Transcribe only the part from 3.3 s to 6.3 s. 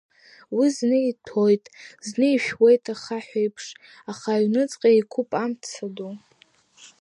еиԥш, аха аҩнуҵҟа еиқәуп амца ду…